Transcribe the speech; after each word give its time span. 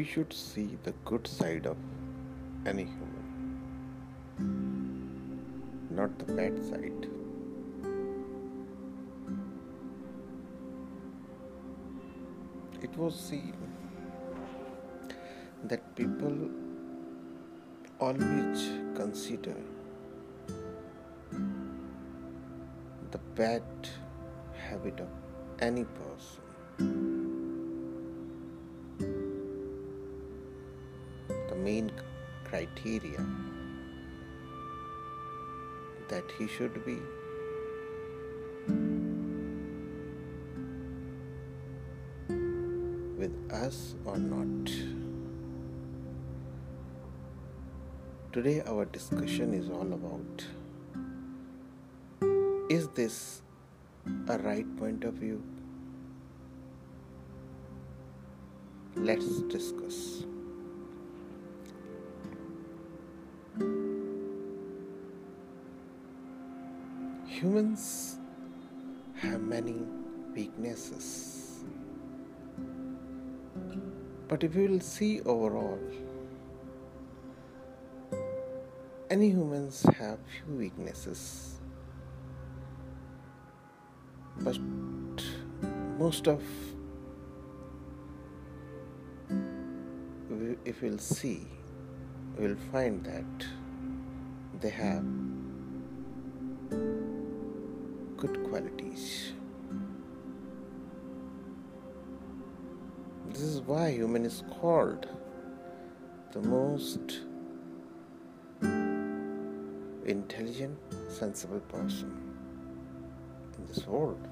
we 0.00 0.06
should 0.10 0.32
see 0.32 0.78
the 0.84 0.92
good 1.08 1.26
side 1.30 1.66
of 1.70 1.76
any 2.70 2.84
human, 2.92 3.26
not 5.98 6.14
the 6.20 6.28
bad 6.38 6.54
side. 6.68 7.08
It 12.88 12.96
was 13.02 13.20
seen 13.26 13.58
that 15.64 15.94
people 16.00 16.38
always 18.08 18.64
consider 19.02 19.56
the 23.10 23.22
bad 23.42 23.92
habit 24.70 25.06
of 25.08 25.10
any 25.70 25.84
person 26.00 27.09
main 31.64 31.90
criteria 32.44 33.24
that 36.08 36.24
he 36.38 36.46
should 36.46 36.84
be 36.84 36.98
with 43.18 43.36
us 43.52 43.94
or 44.04 44.16
not. 44.18 44.72
Today, 48.32 48.62
our 48.66 48.84
discussion 48.86 49.54
is 49.54 49.68
all 49.68 49.92
about 49.92 50.46
is 52.70 52.86
this 52.96 53.42
a 54.28 54.38
right 54.38 54.76
point 54.78 55.02
of 55.02 55.14
view? 55.14 55.42
Let's 58.94 59.40
discuss. 59.54 60.29
Humans 67.40 68.18
have 69.14 69.40
many 69.40 69.76
weaknesses. 70.34 71.64
But 74.28 74.44
if 74.44 74.54
you 74.54 74.68
will 74.68 74.80
see 74.80 75.22
overall, 75.22 75.78
any 79.08 79.30
humans 79.30 79.82
have 79.98 80.18
few 80.34 80.54
weaknesses. 80.54 81.60
But 84.40 84.58
most 85.98 86.26
of 86.26 86.42
if 90.66 90.82
we'll 90.82 90.98
see, 90.98 91.46
we'll 92.36 92.62
find 92.70 93.02
that 93.04 93.46
they 94.60 94.68
have 94.68 95.29
good 98.20 98.38
qualities. 98.44 99.32
This 103.30 103.40
is 103.40 103.60
why 103.62 103.92
human 103.92 104.26
is 104.26 104.42
called 104.60 105.08
the 106.32 106.42
most 106.42 107.20
intelligent, 110.04 110.78
sensible 111.08 111.60
person 111.60 112.12
in 113.56 113.66
this 113.66 113.86
world 113.86 114.28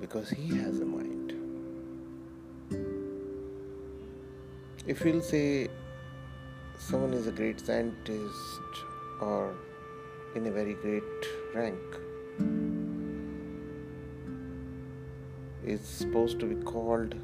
because 0.00 0.28
he 0.28 0.48
has 0.58 0.80
a 0.80 0.84
mind. 0.84 1.32
If 4.86 5.02
we'll 5.02 5.22
say 5.22 5.68
someone 6.78 7.14
is 7.14 7.26
a 7.26 7.32
great 7.32 7.58
scientist 7.60 8.84
or 9.20 9.54
in 10.34 10.46
a 10.46 10.50
very 10.50 10.74
great 10.74 11.02
rank 11.54 11.78
is 15.64 15.80
supposed 15.80 16.38
to 16.40 16.46
be 16.46 16.56
called 16.62 17.14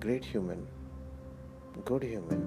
great 0.00 0.24
human, 0.24 0.66
good 1.84 2.02
human. 2.02 2.40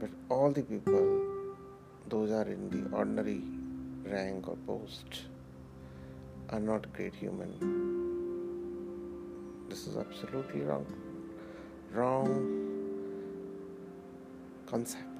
But 0.00 0.10
all 0.28 0.50
the 0.50 0.62
people, 0.62 1.20
those 2.08 2.30
are 2.30 2.48
in 2.48 2.70
the 2.70 2.96
ordinary 2.96 3.42
rank 4.04 4.48
or 4.48 4.56
post, 4.66 5.22
are 6.50 6.60
not 6.60 6.92
great 6.92 7.14
human. 7.14 7.52
This 9.68 9.86
is 9.86 9.96
absolutely 9.96 10.62
wrong. 10.62 10.86
Wrong 11.92 12.28
concept. 14.66 15.11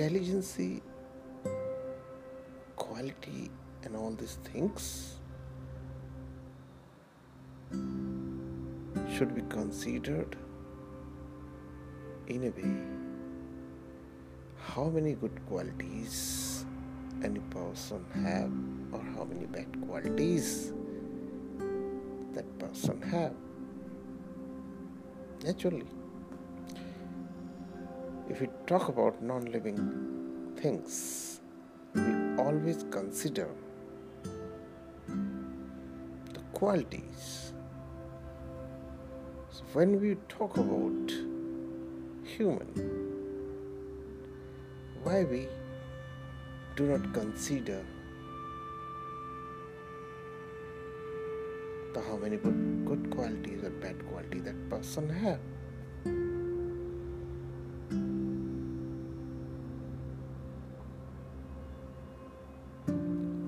Intelligence, 0.00 0.80
quality, 2.74 3.50
and 3.84 3.94
all 3.94 4.12
these 4.12 4.38
things 4.44 5.18
should 9.14 9.34
be 9.34 9.42
considered 9.50 10.36
in 12.28 12.44
a 12.44 12.50
way. 12.58 12.74
How 14.56 14.84
many 14.84 15.12
good 15.12 15.38
qualities 15.46 16.64
any 17.22 17.40
person 17.50 18.02
have 18.24 18.50
or 18.92 19.04
how 19.14 19.24
many 19.24 19.44
bad 19.44 19.68
qualities 19.86 20.72
that 22.32 22.58
person 22.58 23.02
have? 23.02 23.34
Naturally 25.44 25.99
if 28.30 28.40
we 28.40 28.48
talk 28.66 28.88
about 28.88 29.20
non 29.20 29.44
living 29.46 29.78
things, 30.56 31.40
we 31.94 32.12
always 32.38 32.84
consider 32.90 33.48
the 35.08 36.40
qualities. 36.52 37.52
So 39.50 39.64
when 39.72 40.00
we 40.00 40.14
talk 40.28 40.56
about 40.56 41.12
human, 42.22 42.70
why 45.02 45.24
we 45.24 45.48
do 46.76 46.86
not 46.86 47.12
consider 47.12 47.84
the 51.94 52.00
how 52.02 52.16
many 52.16 52.36
good, 52.36 53.10
qualities 53.10 53.64
or 53.64 53.70
bad 53.70 54.06
quality 54.08 54.38
that 54.38 54.68
person 54.70 55.08
have 55.08 55.40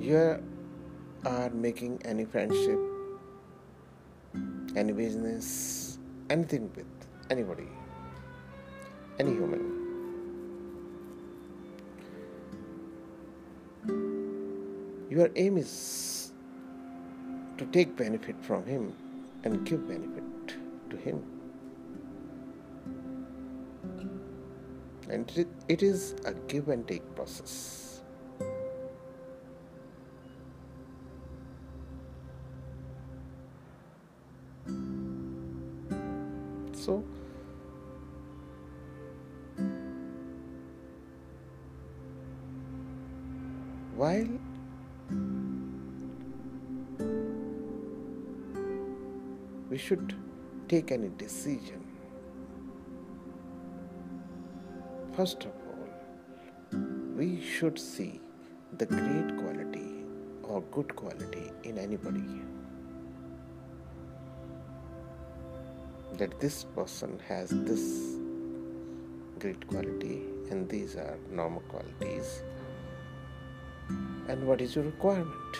you 0.03 0.43
are 1.25 1.51
making 1.51 2.03
any 2.05 2.25
friendship, 2.25 2.79
any 4.75 4.93
business, 4.93 5.99
anything 6.29 6.73
with 6.75 6.87
anybody, 7.31 7.69
any 9.21 9.31
human, 9.31 9.63
your 15.09 15.31
aim 15.37 15.57
is 15.57 16.33
to 17.57 17.65
take 17.67 17.95
benefit 17.97 18.35
from 18.43 18.67
him 18.67 18.93
and 19.45 19.65
give 19.65 19.87
benefit 19.87 20.57
to 20.91 20.97
him. 20.97 21.23
And 25.09 25.31
it 25.69 25.83
is 25.83 26.17
a 26.25 26.35
give 26.49 26.69
and 26.69 26.89
take 26.89 27.15
process. 27.15 27.92
So, 36.85 36.95
while 43.95 44.27
we 49.71 49.79
should 49.79 50.17
take 50.67 50.91
any 50.91 51.11
decision, 51.11 51.87
first 55.17 55.45
of 55.45 55.53
all, 55.69 56.81
we 57.17 57.41
should 57.41 57.79
see 57.79 58.21
the 58.79 58.87
great 58.87 59.37
quality 59.39 60.05
or 60.43 60.63
good 60.73 60.97
quality 60.97 61.53
in 61.63 61.79
anybody. 61.79 62.43
That 66.23 66.39
this 66.39 66.63
person 66.77 67.21
has 67.29 67.51
this 67.69 67.85
great 69.41 69.67
quality 69.67 70.19
and 70.51 70.69
these 70.69 70.95
are 70.95 71.19
normal 71.29 71.63
qualities. 71.63 72.45
And 74.29 74.47
what 74.47 74.61
is 74.61 74.77
your 74.77 74.85
requirement? 74.85 75.57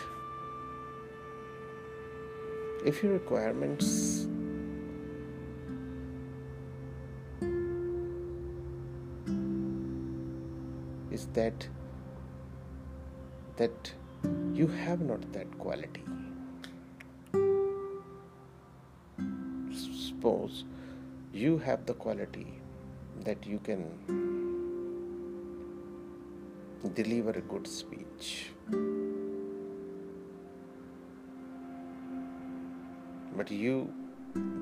If 2.85 3.03
your 3.03 3.11
requirements 3.11 3.89
is 11.11 11.27
that 11.33 11.67
that 13.57 13.93
you 14.53 14.67
have 14.67 15.01
not 15.01 15.29
that 15.33 15.59
quality 15.59 16.03
suppose 20.23 20.63
you 21.33 21.57
have 21.57 21.85
the 21.85 21.93
quality 21.93 22.47
that 23.25 23.45
you 23.45 23.57
can 23.69 23.81
deliver 26.99 27.31
a 27.31 27.41
good 27.41 27.67
speech. 27.67 28.51
But 33.35 33.51
you 33.51 33.93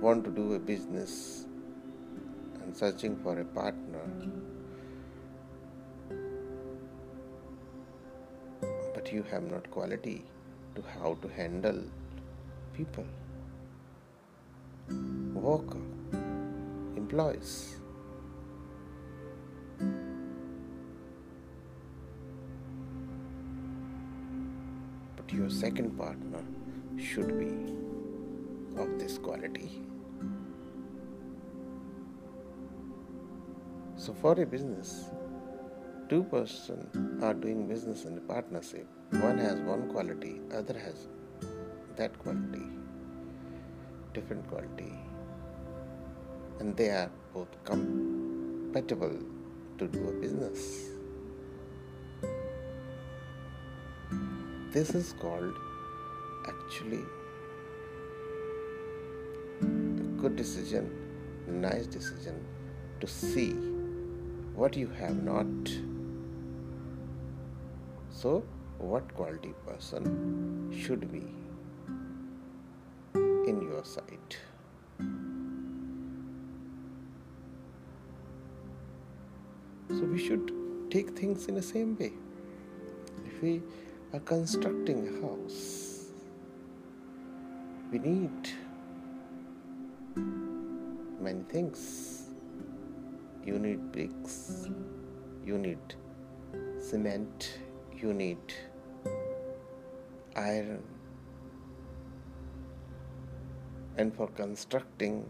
want 0.02 0.24
to 0.24 0.32
do 0.32 0.56
a 0.56 0.60
business 0.72 1.46
and 2.64 2.76
searching 2.76 3.16
for 3.22 3.40
a 3.40 3.46
partner. 3.46 4.06
But 8.96 9.14
you 9.14 9.24
have 9.32 9.44
not 9.44 9.70
quality 9.70 10.24
to 10.74 10.84
how 11.00 11.18
to 11.22 11.28
handle 11.28 11.84
people, 12.74 13.06
worker, 15.42 15.82
employees. 16.96 17.78
But 25.16 25.34
your 25.34 25.50
second 25.50 25.98
partner 25.98 26.44
should 26.98 27.40
be 27.40 27.54
of 28.82 29.00
this 29.00 29.18
quality. 29.18 29.82
So, 33.96 34.14
for 34.14 34.40
a 34.42 34.46
business, 34.46 35.10
two 36.10 36.24
persons 36.24 37.24
are 37.24 37.34
doing 37.34 37.68
business 37.68 38.06
in 38.06 38.18
a 38.18 38.22
partnership. 38.22 38.88
One 39.12 39.38
has 39.38 39.60
one 39.62 39.90
quality, 39.92 40.40
other 40.54 40.78
has 40.78 41.08
that 41.98 42.18
quality, 42.20 42.66
different 44.14 44.48
quality, 44.48 44.94
and 46.62 46.78
they 46.78 46.90
are 46.96 47.10
both 47.34 47.54
compatible 47.66 49.14
to 49.80 49.88
do 49.94 50.02
a 50.10 50.12
business. 50.24 50.60
This 54.76 54.92
is 55.00 55.14
called 55.22 55.56
actually 56.52 57.02
a 59.62 60.12
good 60.22 60.36
decision, 60.36 60.92
nice 61.48 61.88
decision 61.88 62.46
to 63.00 63.08
see 63.08 63.50
what 64.62 64.78
you 64.78 64.88
have 65.02 65.18
not. 65.32 65.74
So, 68.22 68.44
what 68.78 69.12
quality 69.16 69.56
person 69.66 70.72
should 70.84 71.12
be 71.12 71.26
in 73.50 73.68
your 73.68 73.84
sight? 73.84 74.42
So, 80.00 80.06
we 80.06 80.18
should 80.18 80.52
take 80.90 81.12
things 81.12 81.48
in 81.48 81.56
the 81.56 81.62
same 81.62 81.98
way. 81.98 82.14
If 83.26 83.42
we 83.42 83.62
are 84.14 84.20
constructing 84.20 85.08
a 85.08 85.22
house, 85.22 86.12
we 87.92 88.00
need 88.00 88.50
many 91.20 91.44
things. 91.44 92.30
You 93.46 93.60
need 93.60 93.92
bricks, 93.92 94.68
you 95.46 95.58
need 95.58 95.80
cement, 96.80 97.60
you 97.96 98.14
need 98.14 98.54
iron, 100.36 100.84
and 103.98 104.16
for 104.16 104.28
constructing 104.28 105.26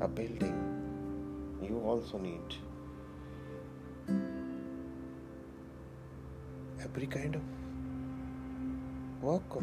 a 0.00 0.08
building, 0.08 0.56
you 1.62 1.80
also 1.80 2.18
need 2.18 2.56
every 6.82 7.06
kind 7.06 7.34
of 7.34 7.42
work. 9.22 9.62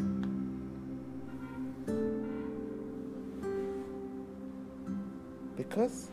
Because 5.56 6.10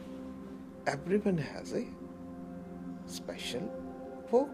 everyone 0.87 1.37
has 1.37 1.73
a 1.73 1.85
special 3.05 3.69
work, 4.31 4.49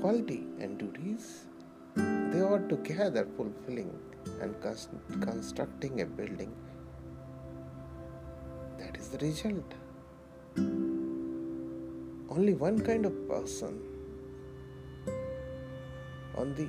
quality, 0.00 0.46
and 0.60 0.78
duties. 0.78 1.46
They 1.96 2.40
are 2.40 2.60
together 2.68 3.26
fulfilling 3.36 3.98
and 4.40 4.54
constructing 5.20 6.00
a 6.00 6.06
building. 6.06 6.54
That 8.78 8.96
is 8.96 9.08
the 9.08 9.18
result. 9.18 9.74
Only 12.30 12.54
one 12.54 12.80
kind 12.80 13.04
of 13.04 13.28
person 13.28 13.91
on 16.36 16.54
the 16.54 16.68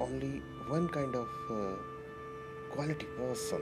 only 0.00 0.40
one 0.68 0.88
kind 0.88 1.14
of 1.14 1.28
uh, 1.50 1.76
quality 2.70 3.06
person 3.16 3.60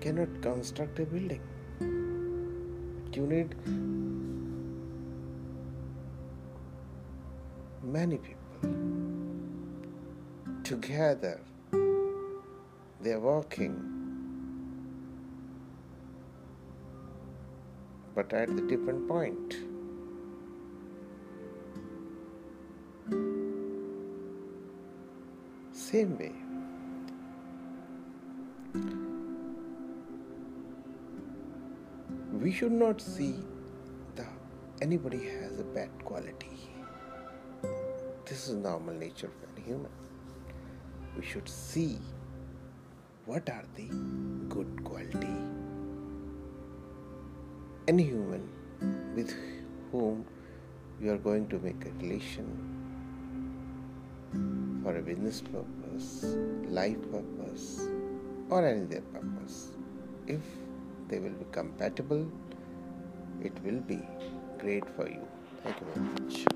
cannot 0.00 0.40
construct 0.40 0.98
a 1.00 1.04
building. 1.04 1.40
You 3.12 3.26
need 3.26 3.54
many 7.82 8.18
people 8.18 8.74
together. 10.64 11.40
They 13.00 13.12
are 13.12 13.20
working, 13.20 13.74
but 18.14 18.32
at 18.32 18.54
the 18.54 18.62
different 18.62 19.08
point. 19.08 19.56
Same 25.86 26.18
way. 26.18 26.32
We 32.42 32.52
should 32.52 32.72
not 32.72 33.00
see 33.00 33.34
that 34.16 34.32
anybody 34.82 35.24
has 35.26 35.60
a 35.60 35.64
bad 35.76 35.90
quality. 36.04 36.58
This 38.24 38.48
is 38.48 38.54
normal 38.54 38.94
nature 38.94 39.28
of 39.28 39.50
any 39.52 39.64
human. 39.64 39.92
We 41.16 41.24
should 41.24 41.48
see 41.48 41.98
what 43.26 43.48
are 43.48 43.64
the 43.76 43.86
good 44.48 44.82
quality. 44.82 45.36
Any 47.86 48.02
human 48.02 48.48
with 49.14 49.36
whom 49.92 50.24
you 51.00 51.12
are 51.12 51.22
going 51.28 51.46
to 51.48 51.60
make 51.60 51.86
a 51.86 51.92
relation 52.04 52.75
for 54.86 54.96
a 54.98 55.02
business 55.02 55.40
purpose, 55.40 56.36
life 56.68 57.00
purpose, 57.10 57.88
or 58.50 58.64
any 58.64 58.82
other 58.82 59.00
purpose. 59.14 59.70
If 60.28 60.42
they 61.08 61.18
will 61.18 61.36
be 61.42 61.46
compatible, 61.50 62.24
it 63.42 63.52
will 63.64 63.80
be 63.80 63.98
great 64.60 64.88
for 64.94 65.08
you. 65.08 65.26
Thank 65.64 65.80
you 65.80 65.86
very 65.92 66.06
much. 66.10 66.55